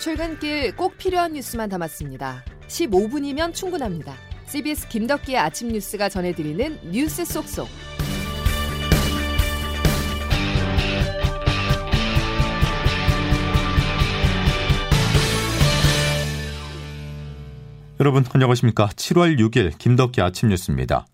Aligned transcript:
출근길 0.00 0.74
꼭 0.76 0.96
필요한 0.96 1.34
뉴스만 1.34 1.68
담았습니다. 1.68 2.42
15분이면 2.68 3.52
충분합니다. 3.52 4.14
CBS 4.46 4.88
김덕기의 4.88 5.36
아침 5.36 5.68
뉴스가 5.68 6.08
전해드리는 6.08 6.90
뉴스 6.90 7.22
속속. 7.26 7.68
여러분 18.00 18.24
안녕하십니까? 18.32 18.86
7월 18.86 19.38
6일 19.38 19.76
김덕기 19.76 20.22
아침 20.22 20.48
뉴스입니다. 20.48 21.04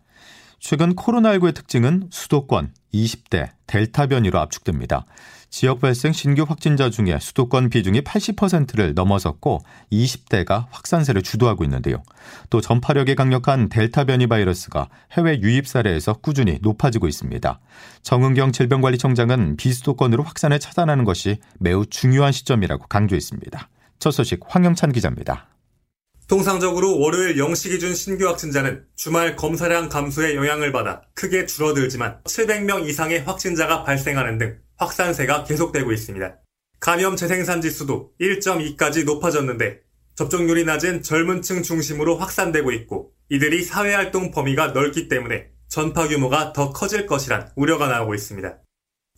최근 0.61 0.95
코로나19의 0.95 1.57
특징은 1.57 2.09
수도권 2.13 2.73
20대 3.05 3.51
델타 3.67 4.07
변이로 4.07 4.39
압축됩니다. 4.39 5.07
지역 5.49 5.81
발생 5.81 6.13
신규 6.13 6.45
확진자 6.47 6.91
중에 6.91 7.19
수도권 7.21 7.71
비중이 7.71 8.03
80%를 8.03 8.95
넘어섰고 8.95 9.61
20대가 9.93 10.67
확산세를 10.71 11.23
주도하고 11.23 11.65
있는데요. 11.65 12.03
또 12.51 12.61
전파력이 12.61 13.15
강력한 13.15 13.69
델타 13.69 14.05
변이 14.05 14.27
바이러스가 14.27 14.89
해외 15.13 15.41
유입 15.41 15.67
사례에서 15.67 16.15
꾸준히 16.15 16.59
높아지고 16.61 17.09
있습니다. 17.09 17.61
정은경 18.03 18.53
질병관리청장은 18.53 19.57
비수도권으로 19.57 20.25
확산을 20.25 20.59
차단하는 20.59 21.05
것이 21.05 21.39
매우 21.59 21.87
중요한 21.87 22.33
시점이라고 22.33 22.87
강조했습니다. 22.89 23.69
첫 23.99 24.11
소식 24.11 24.41
황영찬 24.47 24.93
기자입니다. 24.93 25.56
통상적으로 26.29 26.99
월요일 26.99 27.37
0시 27.37 27.71
기준 27.71 27.95
신규 27.95 28.27
확진자는 28.27 28.85
주말 28.97 29.37
검사량 29.37 29.89
감소에 29.89 30.35
영향을 30.35 30.73
받아 30.73 31.03
크게 31.15 31.47
줄어들지만 31.47 32.21
700명 32.25 32.89
이상의 32.89 33.23
확진자가 33.23 33.85
발생하는 33.85 34.39
등 34.39 34.59
확산세가 34.77 35.45
계속되고 35.45 35.93
있습니다. 35.93 36.37
감염 36.81 37.15
재생산 37.15 37.61
지수도 37.61 38.13
1.2까지 38.21 39.05
높아졌는데 39.05 39.81
접종률이 40.17 40.65
낮은 40.65 41.03
젊은 41.03 41.43
층 41.43 41.63
중심으로 41.63 42.17
확산되고 42.17 42.73
있고 42.73 43.13
이들이 43.29 43.63
사회활동 43.63 44.33
범위가 44.33 44.69
넓기 44.69 45.09
때문에 45.09 45.51
전파 45.69 46.09
규모가 46.09 46.53
더 46.53 46.73
커질 46.73 47.07
것이란 47.07 47.51
우려가 47.55 47.87
나오고 47.87 48.15
있습니다. 48.15 48.59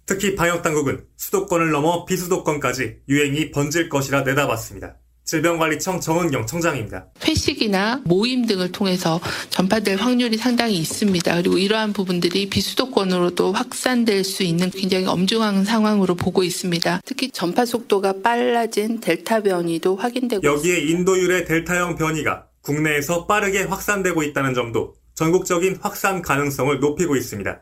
특히 0.05 0.35
방역당국은 0.35 1.07
수도권을 1.17 1.71
넘어 1.71 2.05
비수도권까지 2.05 3.01
유행이 3.09 3.51
번질 3.51 3.89
것이라 3.89 4.23
내다봤습니다. 4.23 4.97
질병관리청 5.29 6.01
정은경 6.01 6.47
청장입니다. 6.47 7.07
회식이나 7.23 8.01
모임 8.07 8.47
등을 8.47 8.73
통해서 8.73 9.21
전파될 9.51 9.99
확률이 9.99 10.39
상당히 10.39 10.79
있습니다. 10.79 11.37
그리고 11.37 11.59
이러한 11.59 11.93
부분들이 11.93 12.49
비수도권으로도 12.49 13.53
확산될 13.53 14.25
수 14.25 14.43
있는 14.43 14.71
굉장히 14.71 15.05
엄중한 15.05 15.67
상황으로 15.67 16.15
보고 16.15 16.43
있습니다. 16.43 17.03
특히 17.05 17.31
전파 17.31 17.67
속도가 17.67 18.23
빨라진 18.23 19.01
델타 19.01 19.43
변이도 19.43 19.97
확인되고 19.97 20.43
여기에 20.43 20.79
인도율의 20.79 21.45
델타형 21.45 21.97
변이가 21.97 22.47
국내에서 22.63 23.27
빠르게 23.27 23.65
확산되고 23.65 24.23
있다는 24.23 24.55
점도 24.55 24.95
전국적인 25.15 25.77
확산 25.83 26.23
가능성을 26.23 26.81
높이고 26.81 27.17
있습니다. 27.17 27.61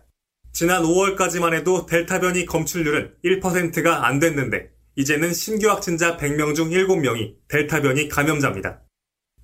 지난 0.53 0.85
5월까지만 0.85 1.53
해도 1.53 1.85
델타 1.85 2.21
변이 2.21 2.47
검출률은 2.47 3.15
1%가 3.25 4.07
안 4.07 4.21
됐는데 4.21 4.76
이제는 4.97 5.35
신규 5.35 5.69
확진자 5.69 6.17
100명 6.17 6.55
중 6.55 6.71
7명이 6.71 7.37
델타 7.49 7.83
변이 7.83 8.09
감염자입니다. 8.09 8.83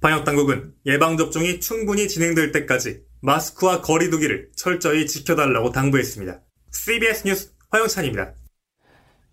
방역당국은 0.01 0.75
예방접종이 0.87 1.61
충분히 1.61 2.09
진행될 2.09 2.53
때까지 2.53 3.03
마스크와 3.21 3.83
거리두기를 3.83 4.51
철저히 4.57 5.07
지켜달라고 5.07 5.71
당부했습니다. 5.71 6.41
CBS 6.73 7.27
뉴스 7.27 7.53
화영찬입니다. 7.71 8.35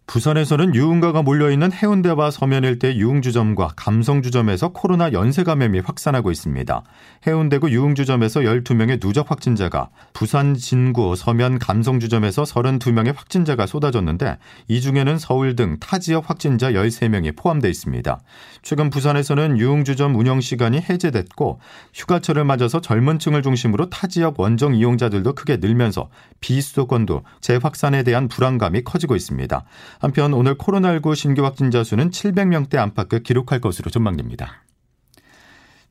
부산에서는 0.09 0.73
유흥가가 0.73 1.21
몰려있는 1.21 1.71
해운대와 1.71 2.31
서면 2.31 2.63
일대 2.63 2.95
유흥주점과 2.95 3.73
감성주점에서 3.75 4.69
코로나 4.69 5.13
연쇄 5.13 5.43
감염이 5.43 5.81
확산하고 5.81 6.31
있습니다. 6.31 6.81
해운대구 7.27 7.69
유흥주점에서 7.69 8.39
12명의 8.39 8.99
누적 8.99 9.29
확진자가, 9.29 9.89
부산 10.13 10.55
진구 10.55 11.15
서면 11.15 11.59
감성주점에서 11.59 12.41
32명의 12.41 13.15
확진자가 13.15 13.67
쏟아졌는데 13.67 14.39
이 14.67 14.81
중에는 14.81 15.19
서울 15.19 15.55
등 15.55 15.77
타 15.79 15.99
지역 15.99 16.27
확진자 16.27 16.71
13명이 16.71 17.37
포함되어 17.37 17.69
있습니다. 17.69 18.19
최근 18.63 18.89
부산에서는 18.89 19.59
유흥주점 19.59 20.15
운영 20.15 20.41
시간이 20.41 20.79
해제됐고 20.89 21.59
휴가철을 21.93 22.45
맞아서 22.45 22.81
젊은 22.81 23.19
층을 23.19 23.43
중심으로 23.43 23.91
타 23.91 24.07
지역 24.07 24.39
원정 24.39 24.73
이용자들도 24.73 25.35
크게 25.35 25.57
늘면서 25.57 26.09
비수도권도 26.41 27.21
재확산에 27.41 28.01
대한 28.01 28.27
불안감이 28.27 28.83
커지고 28.83 29.15
있습니다. 29.15 29.63
한편 29.99 30.33
오늘 30.33 30.55
코로나19 30.55 31.13
신규 31.13 31.43
확진자 31.43 31.83
수는 31.83 32.09
700명대 32.09 32.77
안팎을 32.77 33.21
기록할 33.21 33.59
것으로 33.59 33.91
전망됩니다. 33.91 34.63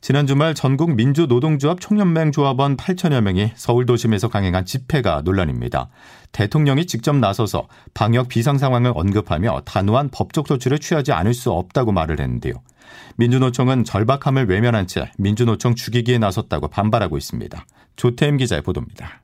지난 0.00 0.26
주말 0.26 0.54
전국 0.54 0.94
민주노동조합 0.94 1.80
총연맹 1.80 2.32
조합원 2.32 2.76
8천여 2.76 3.20
명이 3.20 3.52
서울 3.56 3.84
도심에서 3.84 4.28
강행한 4.28 4.64
집회가 4.64 5.22
논란입니다. 5.22 5.90
대통령이 6.32 6.86
직접 6.86 7.16
나서서 7.16 7.68
방역 7.94 8.28
비상 8.28 8.58
상황을 8.58 8.92
언급하며 8.94 9.62
단호한 9.64 10.10
법적 10.10 10.46
조치를 10.46 10.78
취하지 10.78 11.12
않을 11.12 11.34
수 11.34 11.50
없다고 11.50 11.92
말을 11.92 12.20
했는데요. 12.20 12.54
민주노총은 13.16 13.84
절박함을 13.84 14.48
외면한 14.48 14.86
채 14.86 15.10
민주노총 15.18 15.74
죽이기에 15.74 16.18
나섰다고 16.18 16.68
반발하고 16.68 17.18
있습니다. 17.18 17.66
조태임 17.96 18.36
기자의 18.36 18.62
보도입니다. 18.62 19.22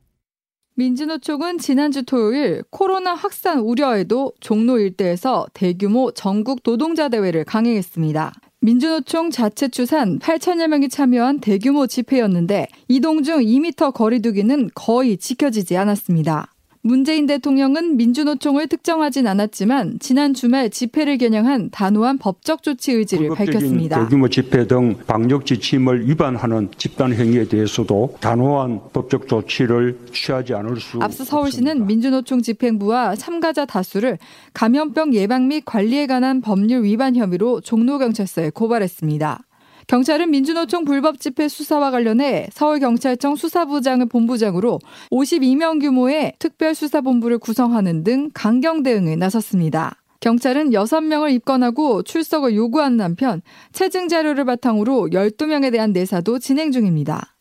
민주노총은 0.76 1.58
지난주 1.58 2.02
토요일 2.02 2.64
코로나 2.70 3.14
확산 3.14 3.60
우려에도 3.60 4.32
종로 4.40 4.80
일대에서 4.80 5.46
대규모 5.54 6.10
전국 6.10 6.64
노동자 6.64 7.08
대회를 7.08 7.44
강행했습니다. 7.44 8.32
민주노총 8.58 9.30
자체 9.30 9.68
추산 9.68 10.18
8천여 10.18 10.66
명이 10.66 10.88
참여한 10.88 11.38
대규모 11.38 11.86
집회였는데 11.86 12.66
이동 12.88 13.22
중 13.22 13.40
2m 13.40 13.92
거리두기는 13.92 14.70
거의 14.74 15.16
지켜지지 15.16 15.76
않았습니다. 15.76 16.53
문재인 16.86 17.24
대통령은 17.24 17.96
민주노총을 17.96 18.68
특정하진 18.68 19.26
않았지만 19.26 20.00
지난 20.00 20.34
주말 20.34 20.68
집회를 20.68 21.16
겨냥한 21.16 21.70
단호한 21.70 22.18
법적 22.18 22.62
조치 22.62 22.92
의지를 22.92 23.30
밝혔습니다. 23.30 24.04
대규모 24.04 24.28
집회 24.28 24.66
등 24.66 24.94
방역 25.06 25.46
지침을 25.46 26.06
위반하는 26.06 26.68
집단 26.76 27.14
행위에 27.14 27.48
대해서도 27.48 28.16
단호한 28.20 28.80
법적 28.92 29.28
조치를 29.28 29.98
취하지 30.12 30.52
않을 30.52 30.78
수 30.78 30.98
앞서 31.00 31.24
서울시는 31.24 31.70
없습니다. 31.70 31.86
민주노총 31.86 32.42
집행부와 32.42 33.16
참가자 33.16 33.64
다수를 33.64 34.18
감염병 34.52 35.14
예방 35.14 35.48
및 35.48 35.62
관리에 35.64 36.06
관한 36.06 36.42
법률 36.42 36.84
위반 36.84 37.16
혐의로 37.16 37.62
종로경찰서에 37.62 38.50
고발했습니다. 38.50 39.42
경찰은 39.86 40.30
민주노총 40.30 40.84
불법 40.84 41.20
집회 41.20 41.48
수사와 41.48 41.90
관련해 41.90 42.48
서울경찰청 42.52 43.36
수사부장을 43.36 44.06
본부장으로 44.06 44.80
52명 45.10 45.80
규모의 45.80 46.34
특별수사본부를 46.38 47.38
구성하는 47.38 48.04
등 48.04 48.30
강경 48.32 48.82
대응에 48.82 49.16
나섰습니다. 49.16 49.96
경찰은 50.20 50.70
6명을 50.70 51.32
입건하고 51.34 52.02
출석을 52.02 52.54
요구한 52.54 52.98
한편 53.00 53.42
체증 53.72 54.08
자료를 54.08 54.46
바탕으로 54.46 55.08
12명에 55.12 55.70
대한 55.70 55.92
내사도 55.92 56.38
진행 56.38 56.72
중입니다. 56.72 57.33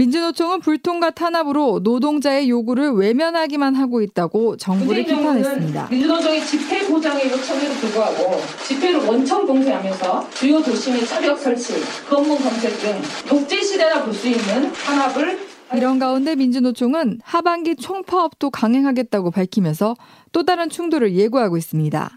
민주노총은 0.00 0.60
불통과 0.60 1.10
탄압으로 1.10 1.80
노동자의 1.80 2.48
요구를 2.48 2.92
외면하기만 2.92 3.74
하고 3.74 4.00
있다고 4.00 4.56
정부를 4.56 5.04
비판했습니다. 5.04 5.88
민주노총이 5.90 6.42
집회 6.46 6.86
보장의 6.86 7.30
요청에도 7.30 7.74
불구하고 7.74 8.40
집회를 8.66 9.00
원청 9.00 9.46
봉쇄하면서 9.46 10.30
주요 10.30 10.62
도심의 10.62 11.04
차벽 11.06 11.38
설치, 11.38 11.74
검문 12.08 12.38
검색 12.38 12.78
등 12.78 12.98
독재 13.28 13.60
시대라 13.60 14.02
볼 14.04 14.14
수 14.14 14.28
있는 14.28 14.72
탄압을 14.72 15.38
이런 15.74 15.98
가운데 15.98 16.34
민주노총은 16.34 17.20
하반기 17.22 17.76
총파업도 17.76 18.50
강행하겠다고 18.50 19.30
밝히면서 19.30 19.96
또 20.32 20.44
다른 20.44 20.70
충돌을 20.70 21.14
예고하고 21.14 21.58
있습니다. 21.58 22.10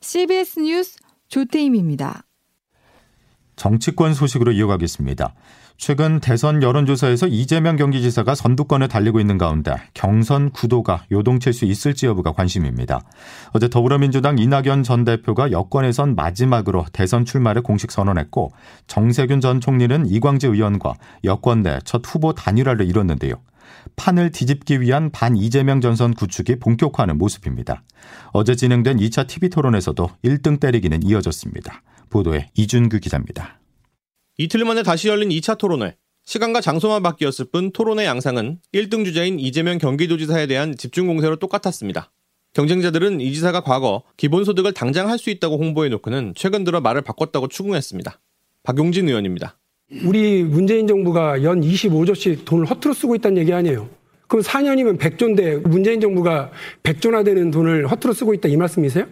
CBS 0.00 0.58
뉴스 0.58 0.98
조태임입니다. 1.28 2.24
정치권 3.54 4.14
소식으로 4.14 4.52
이어가겠습니다. 4.52 5.34
최근 5.78 6.18
대선 6.18 6.60
여론조사에서 6.62 7.28
이재명 7.28 7.76
경기지사가 7.76 8.34
선두권을 8.34 8.88
달리고 8.88 9.20
있는 9.20 9.38
가운데 9.38 9.74
경선 9.94 10.50
구도가 10.50 11.04
요동칠 11.12 11.52
수 11.52 11.64
있을지 11.64 12.06
여부가 12.06 12.32
관심입니다. 12.32 13.00
어제 13.52 13.68
더불어민주당 13.70 14.38
이낙연 14.38 14.82
전 14.82 15.04
대표가 15.04 15.52
여권에선 15.52 16.16
마지막으로 16.16 16.84
대선 16.92 17.24
출마를 17.24 17.62
공식 17.62 17.92
선언했고 17.92 18.50
정세균 18.88 19.40
전 19.40 19.60
총리는 19.60 20.06
이광재 20.06 20.48
의원과 20.48 20.94
여권 21.24 21.62
내 21.62 21.78
첫 21.84 22.02
후보 22.04 22.32
단일화를 22.34 22.86
이뤘는데요. 22.88 23.34
판을 23.94 24.32
뒤집기 24.32 24.80
위한 24.80 25.10
반 25.10 25.36
이재명 25.36 25.80
전선 25.80 26.12
구축이 26.12 26.58
본격화하는 26.58 27.18
모습입니다. 27.18 27.82
어제 28.32 28.56
진행된 28.56 28.96
2차 28.98 29.28
TV 29.28 29.48
토론에서도 29.48 30.10
1등 30.24 30.58
때리기는 30.58 31.04
이어졌습니다. 31.04 31.82
보도에 32.10 32.48
이준규 32.54 32.98
기자입니다. 32.98 33.58
이틀 34.40 34.64
만에 34.64 34.84
다시 34.84 35.08
열린 35.08 35.30
2차 35.30 35.58
토론회. 35.58 35.96
시간과 36.24 36.60
장소만 36.60 37.02
바뀌었을 37.02 37.46
뿐 37.50 37.72
토론의 37.72 38.06
양상은 38.06 38.58
1등 38.72 39.04
주자인 39.04 39.40
이재명 39.40 39.78
경기도지사에 39.78 40.46
대한 40.46 40.76
집중 40.76 41.08
공세로 41.08 41.36
똑같았습니다. 41.36 42.12
경쟁자들은 42.52 43.20
이 43.20 43.32
지사가 43.32 43.62
과거 43.62 44.04
기본소득을 44.16 44.74
당장 44.74 45.08
할 45.10 45.18
수 45.18 45.30
있다고 45.30 45.58
홍보해놓고는 45.58 46.34
최근 46.36 46.62
들어 46.62 46.80
말을 46.80 47.02
바꿨다고 47.02 47.48
추궁했습니다. 47.48 48.20
박용진 48.62 49.08
의원입니다. 49.08 49.58
우리 50.04 50.44
문재인 50.44 50.86
정부가 50.86 51.42
연 51.42 51.60
25조씩 51.60 52.44
돈을 52.44 52.66
허투루 52.70 52.94
쓰고 52.94 53.16
있다는 53.16 53.38
얘기 53.38 53.52
아니에요. 53.52 53.88
그럼 54.28 54.44
4년이면 54.44 54.98
100조인데 55.00 55.66
문재인 55.66 56.00
정부가 56.00 56.52
100조나 56.84 57.24
되는 57.24 57.50
돈을 57.50 57.90
허투루 57.90 58.14
쓰고 58.14 58.34
있다 58.34 58.48
이 58.48 58.56
말씀이세요? 58.56 59.06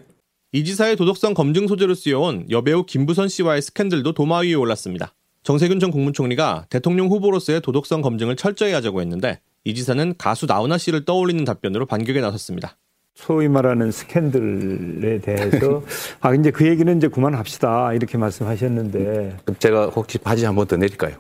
이 0.56 0.64
지사의 0.64 0.96
도덕성 0.96 1.34
검증 1.34 1.68
소재로 1.68 1.94
쓰여온 1.94 2.46
여배우 2.48 2.84
김부선 2.86 3.28
씨와의 3.28 3.60
스캔들도 3.60 4.12
도마 4.12 4.38
위에 4.38 4.54
올랐습니다. 4.54 5.12
정세균 5.42 5.80
전 5.80 5.90
국무총리가 5.90 6.64
대통령 6.70 7.08
후보로서의 7.08 7.60
도덕성 7.60 8.00
검증을 8.00 8.36
철저히 8.36 8.72
하자고 8.72 9.02
했는데 9.02 9.40
이 9.64 9.74
지사는 9.74 10.14
가수 10.16 10.46
나훈아 10.46 10.78
씨를 10.78 11.04
떠올리는 11.04 11.44
답변으로 11.44 11.84
반격에 11.84 12.22
나섰습니다. 12.22 12.78
소위 13.14 13.48
말하는 13.48 13.92
스캔들에 13.92 15.20
대해서 15.20 15.82
아 16.20 16.32
이제 16.32 16.50
그 16.50 16.66
얘기는 16.66 16.96
이제 16.96 17.08
그만합시다 17.08 17.92
이렇게 17.92 18.16
말씀하셨는데 18.16 19.36
제가 19.58 19.88
혹시 19.88 20.16
바지 20.16 20.46
한 20.46 20.54
번 20.54 20.66
더 20.66 20.78
내릴까요? 20.78 21.16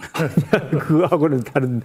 그거하고는 0.80 1.44
다른 1.44 1.80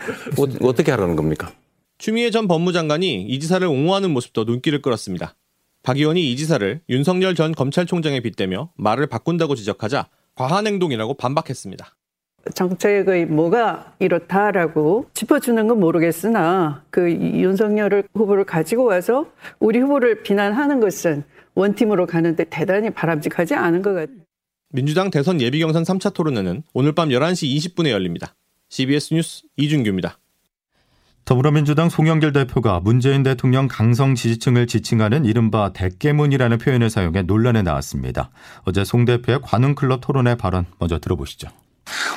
어, 0.60 0.74
떻게 0.74 0.90
하라는 0.90 1.16
겁니까? 1.16 1.52
추미애 2.00 2.32
전 2.32 2.48
법무장관이 2.48 3.28
이 3.28 3.40
지사를 3.40 3.68
옹호하는 3.68 4.10
모습도 4.10 4.46
눈길을 4.46 4.82
끌었습니다. 4.82 5.36
박 5.86 5.98
의원이 5.98 6.32
이 6.32 6.36
지사를 6.36 6.82
윤석열 6.90 7.36
전 7.36 7.52
검찰총장에 7.52 8.20
빗대며 8.22 8.72
말을 8.76 9.06
바꾼다고 9.06 9.54
지적하자 9.54 10.08
과한 10.34 10.66
행동이라고 10.66 11.14
반박했습니다. 11.14 11.96
정책의 12.56 13.28
뭐가 13.28 13.94
이렇다라고 14.00 15.08
짚어주는 15.14 15.68
건 15.68 15.80
모르겠으나 15.80 16.84
그 16.90 17.12
윤석열 17.12 18.04
후보를 18.16 18.46
가지고 18.46 18.86
와서 18.86 19.32
우리 19.60 19.80
후보를 19.80 20.24
비난하는 20.24 20.80
것은 20.80 21.24
원팀으로 21.54 22.08
가는데 22.08 22.46
대단히 22.50 22.90
바람직하지 22.90 23.54
않은 23.54 23.84
것 23.84 23.94
같아요. 23.94 24.18
민주당 24.70 25.12
대선 25.12 25.40
예비 25.40 25.60
경선 25.60 25.84
3차 25.84 26.16
토론회는 26.16 26.64
오늘 26.74 26.94
밤 26.94 27.10
11시 27.10 27.56
20분에 27.58 27.92
열립니다. 27.92 28.34
CBS 28.70 29.14
뉴스 29.14 29.44
이준규입니다. 29.56 30.18
더불어민주당 31.26 31.90
송영길 31.90 32.34
대표가 32.34 32.80
문재인 32.80 33.24
대통령 33.24 33.68
강성 33.68 34.14
지지층을 34.14 34.68
지칭하는 34.68 35.26
이른바 35.26 35.74
대깨문이라는 35.74 36.60
표현을 36.60 36.92
사용해 36.92 37.24
논란에 37.24 37.64
나왔습니다. 37.64 38.30
어제 38.64 38.86
송 38.86 39.06
대표의 39.06 39.40
관훈클럽 39.42 40.02
토론회 40.02 40.36
발언 40.36 40.68
먼저 40.78 41.00
들어보시죠. 41.00 41.48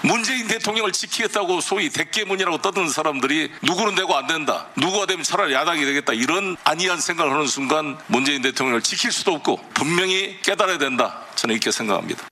문재인 0.03 0.47
대통령을 0.47 0.93
지키겠다고 0.93 1.61
소위 1.61 1.89
대깨문이라고 1.89 2.59
떠드는 2.59 2.91
사람들이 2.91 3.51
누구는 3.63 3.95
되고 3.95 4.15
안 4.15 4.27
된다. 4.27 4.67
누구가 4.77 5.07
되면 5.07 5.23
차라리 5.23 5.55
야당이 5.55 5.85
되겠다. 5.85 6.13
이런 6.13 6.57
안이한 6.65 7.01
생각을 7.01 7.33
하는 7.33 7.47
순간 7.47 7.97
문재인 8.09 8.43
대통령을 8.43 8.83
지킬 8.83 9.11
수도 9.11 9.33
없고 9.33 9.59
분명히 9.75 10.41
깨달아야 10.43 10.77
된다. 10.79 11.23
저는 11.35 11.55
이렇게 11.55 11.71
생각합니다. 11.71 12.29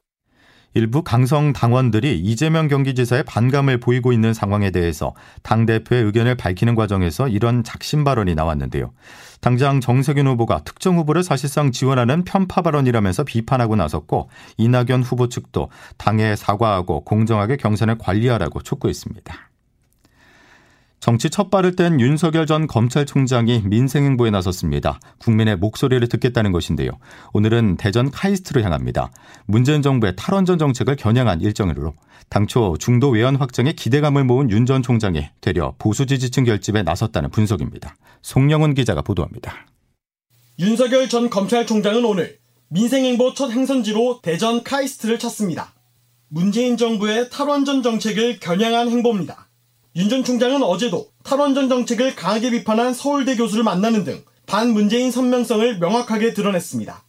일부 0.76 1.02
강성 1.02 1.55
당원들이 1.55 2.19
이재명 2.19 2.69
경기지사의 2.69 3.23
반감을 3.23 3.81
보이고 3.81 4.12
있는 4.12 4.34
상황에 4.34 4.70
대해서 4.70 5.14
당대표의 5.43 6.05
의견을 6.05 6.34
밝히는 6.34 6.75
과정에서 6.75 7.28
이런 7.28 7.64
작심 7.64 8.05
발언이 8.05 8.34
나왔는데요. 8.34 8.93
당장 9.40 9.81
정세균 9.81 10.26
후보가 10.26 10.64
특정 10.64 10.99
후보를 10.99 11.23
사실상 11.23 11.73
지원하는 11.73 12.25
편파 12.25 12.61
발언이라면서 12.61 13.25
비판하고 13.25 13.75
나섰고 13.75 14.28
이낙연 14.58 15.02
후보 15.02 15.31
측도 15.31 15.70
당에 15.96 16.37
사과하고 16.37 17.05
공정하게 17.05 17.56
경선을 17.56 17.96
관리하라고 17.96 18.61
촉구했습니다. 18.61 19.34
정치 21.06 21.30
첫 21.30 21.50
발을 21.50 21.76
뗀 21.76 22.00
윤석열 22.00 22.46
전 22.46 22.66
검찰총장이 22.66 23.62
민생행보에 23.66 24.30
나섰습니다. 24.30 24.98
국민의 25.20 25.54
목소리를 25.54 26.08
듣겠다는 26.08 26.50
것인데요. 26.50 26.90
오늘은 27.32 27.76
대전 27.76 28.10
카이스트로 28.10 28.60
향합니다. 28.62 29.12
문재인 29.46 29.82
정부의 29.82 30.14
탈원전 30.16 30.58
정책을 30.58 30.96
겨냥한 30.96 31.42
일정으로 31.42 31.94
당초 32.28 32.74
중도 32.80 33.10
외연 33.10 33.36
확정에 33.36 33.70
기대감을 33.70 34.24
모은 34.24 34.50
윤 34.50 34.66
전 34.66 34.82
총장이 34.82 35.28
되려 35.40 35.76
보수 35.78 36.06
지지층 36.06 36.42
결집에 36.42 36.82
나섰다는 36.82 37.30
분석입니다. 37.30 37.94
송영훈 38.22 38.74
기자가 38.74 39.02
보도합니다. 39.02 39.54
윤석열 40.58 41.08
전 41.08 41.30
검찰총장은 41.30 42.04
오늘 42.04 42.36
민생행보 42.70 43.34
첫 43.34 43.52
행선지로 43.52 44.22
대전 44.22 44.64
카이스트를 44.64 45.20
찾습니다. 45.20 45.72
문재인 46.26 46.76
정부의 46.76 47.30
탈원전 47.30 47.84
정책을 47.84 48.40
겨냥한 48.40 48.90
행보입니다. 48.90 49.45
윤 49.96 50.10
전 50.10 50.22
총장은 50.25 50.62
어제도 50.62 51.08
탈원전 51.22 51.69
정책을 51.70 52.16
강하게 52.16 52.50
비판한 52.50 52.93
서울대 52.93 53.34
교수를 53.34 53.64
만나는 53.64 54.04
등 54.04 54.22
반문재인 54.46 55.10
선명성을 55.10 55.78
명확하게 55.78 56.34
드러냈습니다. 56.34 57.02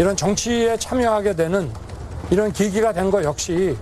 이런 0.00 0.16
정치에 0.16 0.76
참여하게 0.76 1.36
되는 1.36 1.70
이런 2.30 2.52
계기가 2.52 2.92
된것 2.92 3.22
역시 3.24 3.76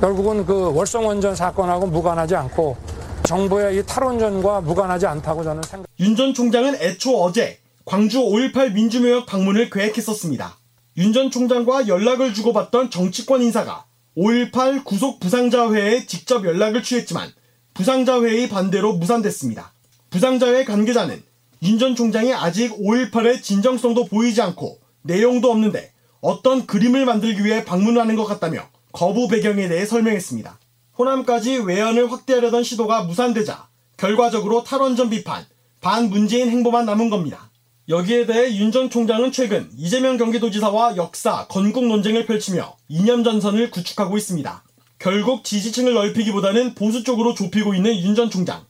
결국은 0.00 0.44
그 0.44 0.74
월성원전 0.74 1.34
사건하고 1.34 1.86
무관하지 1.86 2.36
않고 2.36 2.76
정부의 3.24 3.78
이 3.78 3.82
탈원전과 3.86 4.60
무관하지 4.60 5.06
않다고 5.06 5.42
저는 5.42 5.62
생각. 5.62 5.86
윤 5.98 6.14
전 6.14 6.34
총장은 6.34 6.74
애초 6.82 7.16
어제 7.22 7.58
광주 7.86 8.18
5.18 8.20 8.72
민주묘역 8.74 9.24
방문을 9.24 9.70
계획했었습니다. 9.70 10.58
윤 10.98 11.12
전 11.14 11.30
총장과 11.30 11.88
연락을 11.88 12.34
주고받던 12.34 12.90
정치권 12.90 13.40
인사가 13.40 13.86
5.18 14.18 14.84
구속 14.84 15.20
부상자회에 15.20 16.04
직접 16.06 16.44
연락을 16.44 16.82
취했지만 16.82 17.32
부상자회의 17.74 18.48
반대로 18.48 18.94
무산됐습니다. 18.94 19.72
부상자회 20.10 20.64
관계자는 20.64 21.22
윤 21.62 21.78
전 21.78 21.96
총장이 21.96 22.32
아직 22.32 22.72
5.18의 22.78 23.42
진정성도 23.42 24.04
보이지 24.04 24.40
않고 24.42 24.78
내용도 25.02 25.50
없는데 25.50 25.92
어떤 26.20 26.66
그림을 26.66 27.04
만들기 27.04 27.44
위해 27.44 27.64
방문하는 27.64 28.16
것 28.16 28.24
같다며 28.26 28.68
거부 28.92 29.28
배경에 29.28 29.66
대해 29.68 29.84
설명했습니다. 29.86 30.58
호남까지 30.98 31.58
외연을 31.58 32.12
확대하려던 32.12 32.62
시도가 32.62 33.04
무산되자 33.04 33.66
결과적으로 33.96 34.62
탈원전 34.62 35.10
비판, 35.10 35.44
반문재인 35.80 36.48
행보만 36.50 36.84
남은 36.86 37.10
겁니다. 37.10 37.50
여기에 37.88 38.26
대해 38.26 38.56
윤 38.56 38.70
전 38.70 38.88
총장은 38.88 39.32
최근 39.32 39.68
이재명 39.76 40.16
경기도지사와 40.16 40.96
역사, 40.96 41.46
건국 41.48 41.86
논쟁을 41.86 42.24
펼치며 42.26 42.76
이념 42.88 43.24
전선을 43.24 43.70
구축하고 43.70 44.16
있습니다. 44.16 44.62
결국 44.98 45.44
지지층을 45.44 45.94
넓히기보다는 45.94 46.74
보수 46.74 47.02
쪽으로 47.04 47.34
좁히고 47.34 47.74
있는 47.74 47.96
윤 47.98 48.14
전 48.14 48.30
총장. 48.30 48.64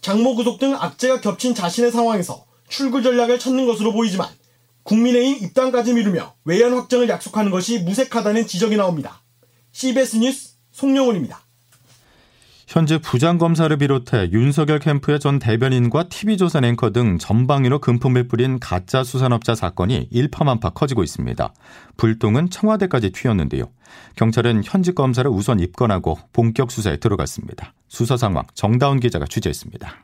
장모 0.00 0.34
구속 0.34 0.58
등 0.58 0.74
악재가 0.74 1.20
겹친 1.20 1.54
자신의 1.54 1.92
상황에서 1.92 2.44
출구 2.68 3.02
전략을 3.02 3.38
찾는 3.38 3.66
것으로 3.66 3.92
보이지만 3.92 4.28
국민의힘 4.82 5.44
입당까지 5.46 5.94
미루며 5.94 6.34
외연 6.44 6.74
확정을 6.74 7.08
약속하는 7.08 7.50
것이 7.52 7.78
무색하다는 7.80 8.46
지적이 8.46 8.76
나옵니다. 8.76 9.22
CBS 9.72 10.16
뉴스 10.16 10.54
송영훈입니다. 10.72 11.40
현재 12.72 12.96
부장검사를 12.96 13.76
비롯해 13.76 14.30
윤석열 14.32 14.78
캠프의 14.78 15.20
전 15.20 15.38
대변인과 15.38 16.04
TV조선 16.08 16.64
앵커 16.64 16.88
등 16.88 17.18
전방위로 17.18 17.80
금품을 17.80 18.28
뿌린 18.28 18.58
가짜 18.58 19.04
수산업자 19.04 19.54
사건이 19.54 20.08
일파만파 20.10 20.70
커지고 20.70 21.02
있습니다. 21.02 21.52
불똥은 21.98 22.48
청와대까지 22.48 23.12
튀었는데요. 23.12 23.64
경찰은 24.16 24.62
현직 24.64 24.94
검사를 24.94 25.30
우선 25.30 25.60
입건하고 25.60 26.16
본격 26.32 26.70
수사에 26.70 26.96
들어갔습니다. 26.96 27.74
수사 27.88 28.16
상황 28.16 28.44
정다운 28.54 29.00
기자가 29.00 29.26
취재했습니다. 29.26 29.94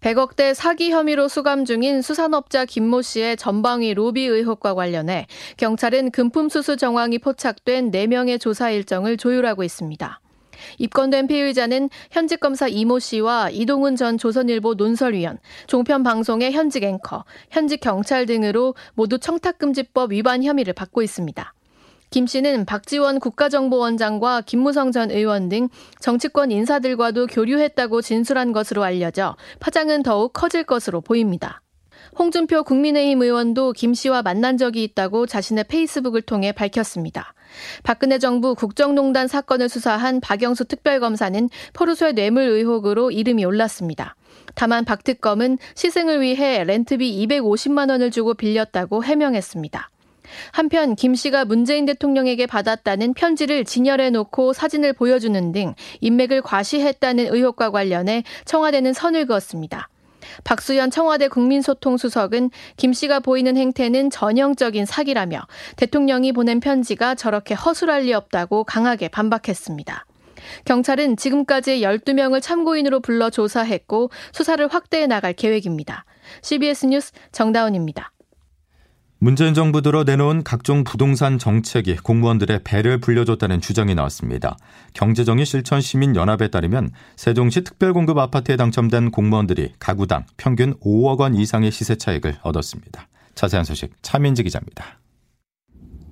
100억대 0.00 0.54
사기 0.54 0.90
혐의로 0.90 1.28
수감 1.28 1.64
중인 1.64 2.02
수산업자 2.02 2.64
김모 2.64 3.02
씨의 3.02 3.36
전방위 3.36 3.94
로비 3.94 4.26
의혹과 4.26 4.74
관련해 4.74 5.28
경찰은 5.56 6.10
금품 6.10 6.48
수수 6.48 6.76
정황이 6.76 7.20
포착된 7.20 7.92
4명의 7.92 8.40
조사 8.40 8.68
일정을 8.70 9.16
조율하고 9.16 9.62
있습니다. 9.62 10.20
입건된 10.78 11.26
피의자는 11.26 11.90
현직 12.10 12.40
검사 12.40 12.68
이모 12.68 12.98
씨와 12.98 13.50
이동훈 13.50 13.96
전 13.96 14.18
조선일보 14.18 14.74
논설위원, 14.74 15.38
종편 15.66 16.02
방송의 16.02 16.52
현직 16.52 16.84
앵커, 16.84 17.24
현직 17.50 17.80
경찰 17.80 18.26
등으로 18.26 18.74
모두 18.94 19.18
청탁금지법 19.18 20.12
위반 20.12 20.42
혐의를 20.42 20.72
받고 20.72 21.02
있습니다. 21.02 21.54
김 22.10 22.26
씨는 22.26 22.64
박지원 22.64 23.20
국가정보원장과 23.20 24.42
김무성 24.42 24.92
전 24.92 25.10
의원 25.10 25.48
등 25.48 25.68
정치권 26.00 26.50
인사들과도 26.50 27.26
교류했다고 27.26 28.00
진술한 28.00 28.52
것으로 28.52 28.82
알려져 28.82 29.36
파장은 29.60 30.02
더욱 30.02 30.32
커질 30.32 30.64
것으로 30.64 31.02
보입니다. 31.02 31.60
홍준표 32.18 32.64
국민의힘 32.64 33.22
의원도 33.22 33.72
김 33.74 33.94
씨와 33.94 34.22
만난 34.22 34.56
적이 34.56 34.82
있다고 34.82 35.26
자신의 35.26 35.64
페이스북을 35.68 36.22
통해 36.22 36.50
밝혔습니다. 36.50 37.32
박근혜 37.84 38.18
정부 38.18 38.56
국정농단 38.56 39.28
사건을 39.28 39.68
수사한 39.68 40.20
박영수 40.20 40.64
특별검사는 40.64 41.48
포르소의 41.74 42.14
뇌물 42.14 42.42
의혹으로 42.42 43.12
이름이 43.12 43.44
올랐습니다. 43.44 44.16
다만 44.56 44.84
박 44.84 45.04
특검은 45.04 45.58
시승을 45.76 46.20
위해 46.20 46.64
렌트비 46.64 47.24
250만 47.28 47.88
원을 47.90 48.10
주고 48.10 48.34
빌렸다고 48.34 49.04
해명했습니다. 49.04 49.88
한편 50.50 50.96
김 50.96 51.14
씨가 51.14 51.44
문재인 51.44 51.86
대통령에게 51.86 52.46
받았다는 52.46 53.14
편지를 53.14 53.64
진열해 53.64 54.10
놓고 54.10 54.52
사진을 54.54 54.92
보여주는 54.92 55.52
등 55.52 55.74
인맥을 56.00 56.42
과시했다는 56.42 57.32
의혹과 57.32 57.70
관련해 57.70 58.24
청와대는 58.44 58.92
선을 58.92 59.26
그었습니다. 59.26 59.88
박수현 60.44 60.90
청와대 60.90 61.28
국민소통수석은 61.28 62.50
김 62.76 62.92
씨가 62.92 63.20
보이는 63.20 63.56
행태는 63.56 64.10
전형적인 64.10 64.86
사기라며 64.86 65.40
대통령이 65.76 66.32
보낸 66.32 66.60
편지가 66.60 67.14
저렇게 67.14 67.54
허술할 67.54 68.02
리 68.02 68.12
없다고 68.12 68.64
강하게 68.64 69.08
반박했습니다. 69.08 70.06
경찰은 70.64 71.16
지금까지 71.16 71.80
12명을 71.80 72.40
참고인으로 72.40 73.00
불러 73.00 73.30
조사했고 73.30 74.10
수사를 74.32 74.66
확대해 74.68 75.06
나갈 75.06 75.32
계획입니다. 75.32 76.04
CBS 76.42 76.86
뉴스 76.86 77.12
정다운입니다. 77.32 78.12
문재인 79.20 79.52
정부 79.52 79.82
들어 79.82 80.04
내놓은 80.04 80.44
각종 80.44 80.84
부동산 80.84 81.38
정책이 81.38 81.96
공무원들의 81.96 82.60
배를 82.62 83.00
불려줬다는 83.00 83.60
주장이 83.60 83.96
나왔습니다. 83.96 84.56
경제정의 84.92 85.44
실천 85.44 85.80
시민 85.80 86.14
연합에 86.14 86.48
따르면 86.48 86.90
세종시 87.16 87.64
특별공급 87.64 88.16
아파트에 88.16 88.56
당첨된 88.56 89.10
공무원들이 89.10 89.72
가구당 89.80 90.24
평균 90.36 90.74
5억 90.74 91.18
원 91.18 91.34
이상의 91.34 91.72
시세 91.72 91.96
차익을 91.96 92.36
얻었습니다. 92.42 93.08
자세한 93.34 93.64
소식 93.64 93.90
차민지 94.02 94.44
기자입니다. 94.44 94.84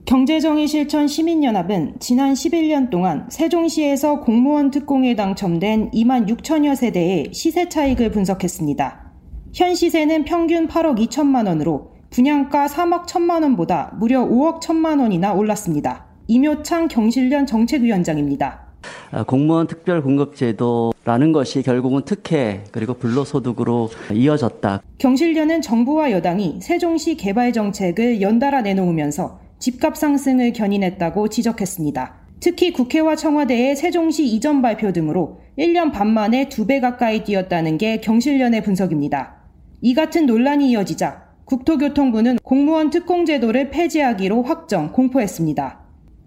경제정의 0.07 0.67
실천 0.67 1.07
시민연합은 1.07 2.01
지난 2.01 2.35
11년 2.35 2.91
동안 2.91 3.29
세종시에서 3.31 4.19
공무원 4.19 4.73
특공에 4.73 5.15
당첨된 5.15 5.93
2만 5.93 6.29
6천여 6.29 6.75
세대의 6.75 7.31
시세 7.33 7.69
차익을 7.69 8.11
분석했습니다. 8.11 9.13
현 9.55 9.75
시세는 9.77 10.25
평균 10.25 10.67
8억 10.67 10.99
2천만 11.09 11.47
원으로 11.47 11.96
분양가 12.11 12.67
3억 12.67 13.07
1천만 13.07 13.43
원보다 13.43 13.93
무려 13.99 14.25
5억 14.25 14.61
1천만 14.61 15.01
원이나 15.01 15.33
올랐습니다. 15.33 16.07
이묘창 16.29 16.89
경실련 16.89 17.47
정책위원장입니다. 17.47 18.67
아, 19.11 19.25
공무원 19.25 19.67
특별 19.67 20.03
공급제도라는 20.03 21.33
것이 21.33 21.63
결국은 21.63 22.03
특혜 22.05 22.65
그리고 22.73 22.95
불로소득으로 22.95 23.91
이어졌다. 24.13 24.83
경실련은 24.99 25.63
정부와 25.63 26.11
여당이 26.13 26.61
세종시 26.61 27.17
개발 27.17 27.53
정책을 27.53 28.21
연달아 28.21 28.63
내놓으면서 28.63 29.41
집값 29.59 29.97
상승을 29.97 30.53
견인했다고 30.53 31.29
지적했습니다. 31.29 32.15
특히 32.41 32.73
국회와 32.73 33.17
청와대의 33.17 33.77
세종시 33.77 34.27
이전 34.27 34.61
발표 34.61 34.93
등으로 34.93 35.41
1년 35.59 35.93
반 35.93 36.09
만에 36.09 36.49
2배 36.49 36.81
가까이 36.81 37.25
뛰었다는 37.25 37.79
게 37.79 38.01
경실련의 38.01 38.63
분석입니다. 38.63 39.37
이 39.81 39.95
같은 39.95 40.27
논란이 40.27 40.71
이어지자 40.71 41.26
국토교통부는 41.47 42.39
공무원 42.43 42.91
특공제도를 42.91 43.71
폐지하기로 43.71 44.43
확정, 44.43 44.93
공포했습니다. 44.93 45.81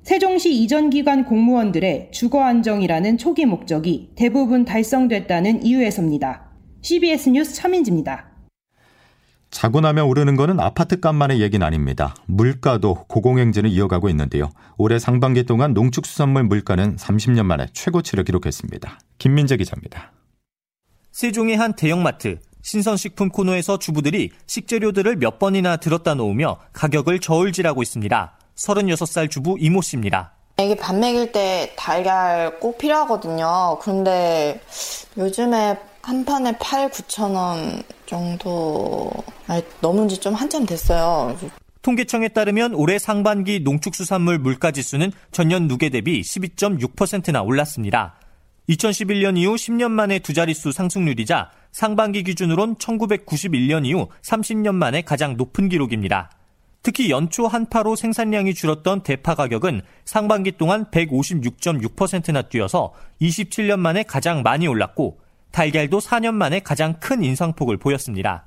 세종시 0.03 0.53
이전 0.55 0.89
기관 0.89 1.25
공무원들의 1.25 2.09
주거 2.11 2.41
안정이라는 2.43 3.17
초기 3.17 3.45
목적이 3.45 4.11
대부분 4.15 4.65
달성됐다는 4.65 5.63
이유에서입니다. 5.63 6.49
CBS 6.81 7.29
뉴스 7.29 7.53
차민지입니다. 7.53 8.27
자고 9.51 9.81
나면 9.81 10.05
오르는 10.05 10.35
것은 10.35 10.59
아파트 10.59 10.99
값만의 10.99 11.41
얘기는 11.41 11.65
아닙니다. 11.65 12.15
물가도 12.27 13.05
고공행진을 13.07 13.69
이어가고 13.71 14.07
있는데요. 14.09 14.51
올해 14.77 14.99
상반기 14.99 15.43
동안 15.43 15.73
농축수산물 15.73 16.43
물가는 16.43 16.95
30년 16.95 17.43
만에 17.43 17.65
최고치를 17.73 18.23
기록했습니다. 18.23 18.99
김민재 19.17 19.57
기자입니다. 19.57 20.13
세종의 21.11 21.57
한 21.57 21.73
대형마트 21.73 22.39
신선식품 22.61 23.29
코너에서 23.29 23.79
주부들이 23.79 24.31
식재료들을 24.47 25.15
몇 25.17 25.39
번이나 25.39 25.77
들었다 25.77 26.13
놓으며 26.15 26.57
가격을 26.73 27.19
저울질하고 27.19 27.81
있습니다. 27.81 28.37
36살 28.55 29.29
주부 29.31 29.55
이모 29.59 29.81
씨입니다. 29.81 30.33
이게 30.59 30.75
밥 30.75 30.93
먹일 30.95 31.31
때 31.31 31.71
달걀 31.77 32.59
꼭 32.59 32.77
필요하거든요. 32.77 33.79
그런데 33.81 34.59
요즘에 35.17 35.77
한 36.01 36.25
판에 36.25 36.51
8, 36.59 36.89
9천 36.89 37.33
원 37.35 37.83
정도 38.05 39.09
아니, 39.47 39.63
넘은 39.81 40.09
지 40.09 40.19
좀 40.19 40.33
한참 40.33 40.65
됐어요. 40.65 41.37
통계청에 41.81 42.27
따르면 42.29 42.73
올해 42.75 42.99
상반기 42.99 43.61
농축수산물 43.61 44.39
물가지수는 44.39 45.13
전년 45.31 45.67
누계 45.69 45.89
대비 45.89 46.21
12.6%나 46.21 47.41
올랐습니다. 47.41 48.15
2011년 48.67 49.37
이후 49.37 49.55
10년 49.55 49.91
만에 49.91 50.19
두 50.19 50.33
자릿수 50.33 50.73
상승률이자 50.73 51.51
상반기 51.71 52.23
기준으론 52.23 52.75
1991년 52.75 53.85
이후 53.85 54.07
30년 54.21 54.75
만에 54.75 55.01
가장 55.01 55.37
높은 55.37 55.69
기록입니다. 55.69 56.31
특히 56.81 57.09
연초 57.09 57.45
한파로 57.45 57.95
생산량이 57.95 58.53
줄었던 58.53 59.03
대파 59.03 59.35
가격은 59.35 59.81
상반기 60.05 60.53
동안 60.53 60.85
156.6%나 60.85 62.43
뛰어서 62.43 62.93
27년 63.21 63.79
만에 63.79 64.03
가장 64.03 64.43
많이 64.43 64.67
올랐고 64.67 65.19
달걀도 65.51 65.99
4년 65.99 66.33
만에 66.35 66.61
가장 66.61 66.99
큰 66.99 67.23
인상폭을 67.23 67.77
보였습니다. 67.77 68.45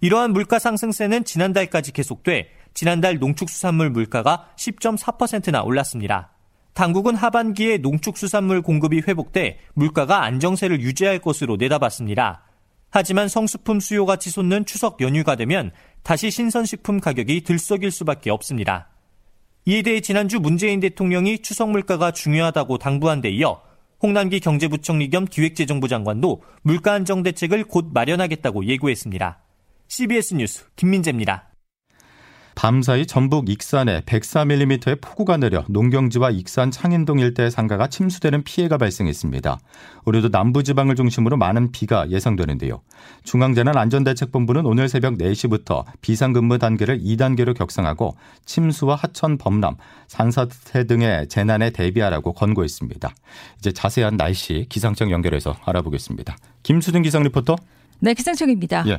이러한 0.00 0.32
물가 0.32 0.58
상승세는 0.58 1.24
지난달까지 1.24 1.92
계속돼 1.92 2.50
지난달 2.74 3.18
농축수산물 3.18 3.90
물가가 3.90 4.48
10.4%나 4.56 5.62
올랐습니다. 5.62 6.31
당국은 6.74 7.14
하반기에 7.14 7.78
농축수산물 7.78 8.62
공급이 8.62 9.00
회복돼 9.00 9.58
물가가 9.74 10.24
안정세를 10.24 10.80
유지할 10.80 11.18
것으로 11.18 11.56
내다봤습니다. 11.56 12.44
하지만 12.90 13.28
성수품 13.28 13.80
수요가 13.80 14.16
치솟는 14.16 14.66
추석 14.66 15.00
연휴가 15.00 15.36
되면 15.36 15.70
다시 16.02 16.30
신선식품 16.30 17.00
가격이 17.00 17.42
들썩일 17.42 17.90
수밖에 17.90 18.30
없습니다. 18.30 18.88
이에 19.64 19.82
대해 19.82 20.00
지난주 20.00 20.40
문재인 20.40 20.80
대통령이 20.80 21.38
추석 21.38 21.70
물가가 21.70 22.10
중요하다고 22.10 22.78
당부한 22.78 23.20
데 23.20 23.30
이어 23.30 23.62
홍남기 24.02 24.40
경제부총리 24.40 25.10
겸 25.10 25.24
기획재정부 25.26 25.88
장관도 25.88 26.42
물가 26.62 26.92
안정 26.92 27.22
대책을 27.22 27.64
곧 27.64 27.90
마련하겠다고 27.92 28.66
예고했습니다. 28.66 29.38
CBS 29.88 30.34
뉴스 30.34 30.64
김민재입니다. 30.74 31.51
밤사이 32.54 33.06
전북 33.06 33.48
익산에 33.48 34.02
104mm의 34.02 35.00
폭우가 35.00 35.36
내려 35.36 35.64
농경지와 35.68 36.30
익산 36.30 36.70
창인동 36.70 37.18
일대 37.18 37.50
상가가 37.50 37.86
침수되는 37.86 38.44
피해가 38.44 38.78
발생했습니다. 38.78 39.58
오늘도 40.04 40.28
남부지방을 40.28 40.94
중심으로 40.96 41.36
많은 41.36 41.72
비가 41.72 42.08
예상되는데요. 42.10 42.82
중앙재난안전대책본부는 43.24 44.66
오늘 44.66 44.88
새벽 44.88 45.14
4시부터 45.14 45.84
비상근무 46.00 46.58
단계를 46.58 47.00
2단계로 47.00 47.56
격상하고 47.56 48.16
침수와 48.44 48.96
하천 48.96 49.38
범람, 49.38 49.76
산사태 50.08 50.84
등의 50.84 51.28
재난에 51.28 51.70
대비하라고 51.70 52.32
권고했습니다. 52.32 53.14
이제 53.58 53.72
자세한 53.72 54.16
날씨 54.16 54.66
기상청 54.68 55.10
연결해서 55.10 55.56
알아보겠습니다. 55.64 56.36
김수진 56.62 57.02
기상 57.02 57.22
리포터. 57.22 57.56
네, 58.00 58.14
기상청입니다. 58.14 58.84
예. 58.88 58.98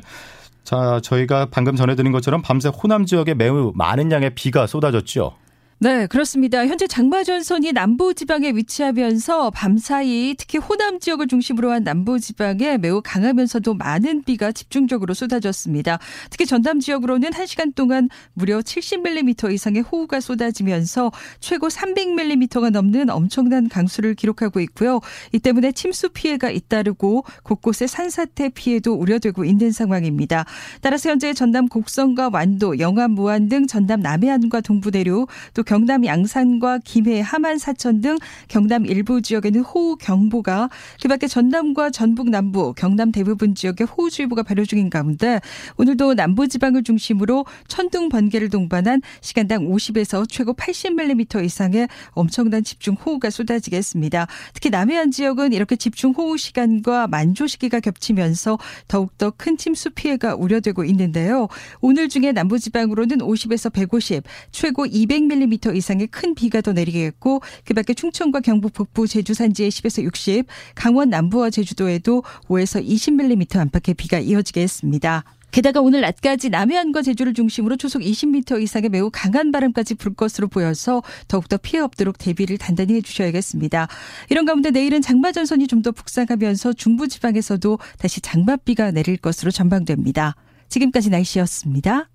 자, 0.64 0.98
저희가 1.02 1.48
방금 1.50 1.76
전해드린 1.76 2.10
것처럼 2.10 2.42
밤새 2.42 2.70
호남 2.70 3.04
지역에 3.04 3.34
매우 3.34 3.72
많은 3.74 4.10
양의 4.10 4.34
비가 4.34 4.66
쏟아졌죠. 4.66 5.36
네, 5.80 6.06
그렇습니다. 6.06 6.66
현재 6.66 6.86
장마전선이 6.86 7.72
남부지방에 7.72 8.52
위치하면서 8.52 9.50
밤사이 9.50 10.34
특히 10.38 10.58
호남 10.58 11.00
지역을 11.00 11.26
중심으로 11.26 11.72
한 11.72 11.82
남부지방에 11.82 12.78
매우 12.78 13.02
강하면서도 13.04 13.74
많은 13.74 14.22
비가 14.22 14.52
집중적으로 14.52 15.14
쏟아졌습니다. 15.14 15.98
특히 16.30 16.46
전남 16.46 16.78
지역으로는 16.78 17.30
1시간 17.30 17.74
동안 17.74 18.08
무려 18.34 18.60
70mm 18.60 19.52
이상의 19.52 19.82
호우가 19.82 20.20
쏟아지면서 20.20 21.10
최고 21.40 21.66
300mm가 21.66 22.70
넘는 22.70 23.10
엄청난 23.10 23.68
강수를 23.68 24.14
기록하고 24.14 24.60
있고요. 24.60 25.00
이 25.32 25.40
때문에 25.40 25.72
침수 25.72 26.10
피해가 26.10 26.50
잇따르고 26.50 27.24
곳곳에 27.42 27.88
산사태 27.88 28.50
피해도 28.50 28.94
우려되고 28.94 29.44
있는 29.44 29.72
상황입니다. 29.72 30.46
따라서 30.80 31.10
현재 31.10 31.34
전남 31.34 31.68
곡성과 31.68 32.30
완도, 32.32 32.78
영암, 32.78 33.10
무안 33.10 33.48
등 33.48 33.66
전남 33.66 34.00
남해안과 34.00 34.60
동부대륙 34.60 35.28
또 35.52 35.63
경남 35.64 36.04
양산과 36.04 36.78
김해, 36.84 37.20
함안, 37.20 37.58
사천 37.58 38.00
등 38.00 38.16
경남 38.48 38.86
일부 38.86 39.22
지역에는 39.22 39.60
호우 39.62 39.96
경보가 39.96 40.68
그밖에 41.02 41.26
전남과 41.26 41.90
전북 41.90 42.30
남부, 42.30 42.72
경남 42.74 43.12
대부분 43.12 43.54
지역에 43.54 43.84
호우주의보가 43.84 44.42
발효 44.42 44.64
중인 44.64 44.90
가운데 44.90 45.40
오늘도 45.76 46.14
남부 46.14 46.48
지방을 46.48 46.84
중심으로 46.84 47.44
천둥 47.68 48.08
번개를 48.08 48.48
동반한 48.48 49.02
시간당 49.20 49.68
50에서 49.68 50.28
최고 50.28 50.54
80mm 50.54 51.44
이상의 51.44 51.88
엄청난 52.10 52.62
집중 52.62 52.94
호우가 52.94 53.30
쏟아지겠습니다. 53.30 54.26
특히 54.52 54.70
남해안 54.70 55.10
지역은 55.10 55.52
이렇게 55.52 55.76
집중 55.76 56.12
호우 56.12 56.36
시간과 56.36 57.08
만조 57.08 57.46
시기가 57.46 57.80
겹치면서 57.80 58.58
더욱더 58.88 59.30
큰 59.30 59.56
침수 59.56 59.90
피해가 59.90 60.34
우려되고 60.34 60.84
있는데요. 60.84 61.48
오늘 61.80 62.08
중에 62.08 62.32
남부 62.32 62.58
지방으로는 62.58 63.18
50에서 63.18 63.72
150, 63.72 64.24
최고 64.50 64.86
200mm 64.86 65.53
이상의 65.74 66.08
큰 66.08 66.34
비가 66.34 66.60
더 66.60 66.72
내리겠고 66.72 67.40
그밖에 67.64 67.94
충청과 67.94 68.40
경북 68.40 68.72
북부 68.72 69.06
제주 69.06 69.34
산지에 69.34 69.68
10에서 69.68 70.02
60, 70.02 70.46
강원 70.74 71.10
남부와 71.10 71.50
제주도에도 71.50 72.22
5에서 72.48 72.86
20mm 72.86 73.56
안팎의 73.56 73.94
비가 73.94 74.18
이어지겠습니다. 74.18 75.24
게다가 75.50 75.80
오늘 75.80 76.00
낮까지 76.00 76.50
남해안과 76.50 77.02
제주를 77.02 77.32
중심으로 77.32 77.76
초속 77.76 78.02
20m 78.02 78.60
이상의 78.60 78.88
매우 78.90 79.08
강한 79.12 79.52
바람까지 79.52 79.94
불 79.94 80.12
것으로 80.12 80.48
보여서 80.48 81.00
더욱더 81.28 81.58
피해 81.58 81.80
없도록 81.80 82.18
대비를 82.18 82.58
단단히 82.58 82.94
해주셔야겠습니다. 82.94 83.86
이런 84.30 84.46
가운데 84.46 84.72
내일은 84.72 85.00
장마 85.00 85.30
전선이 85.30 85.68
좀 85.68 85.84
더 85.84 85.92
북상하면서 85.92 86.72
중부 86.72 87.08
지방에서도 87.08 87.78
다시 87.98 88.22
장맛비가 88.22 88.90
내릴 88.90 89.18
것으로 89.18 89.50
전망됩니다. 89.50 90.34
지금까지 90.70 91.10
날씨였습니다. 91.10 92.08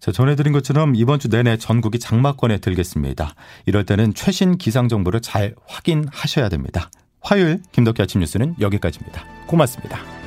자, 0.00 0.12
전해드린 0.12 0.52
것처럼 0.52 0.94
이번 0.94 1.18
주 1.18 1.28
내내 1.28 1.58
전국이 1.58 1.98
장마권에 1.98 2.58
들겠습니다. 2.58 3.34
이럴 3.66 3.84
때는 3.84 4.14
최신 4.14 4.56
기상 4.56 4.88
정보를 4.88 5.20
잘 5.20 5.54
확인하셔야 5.66 6.48
됩니다. 6.48 6.90
화요일 7.20 7.60
김덕기 7.72 8.00
아침 8.00 8.20
뉴스는 8.20 8.56
여기까지입니다. 8.60 9.24
고맙습니다. 9.46 10.19